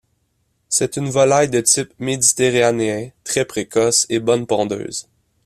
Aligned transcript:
C'est 0.67 0.97
une 0.97 1.11
volaille 1.11 1.51
de 1.51 1.61
type 1.61 1.93
méditerranéen, 1.99 3.11
très 3.23 3.45
précoce 3.45 4.07
et 4.09 4.17
bonne 4.19 4.47
pondeuse. 4.47 5.07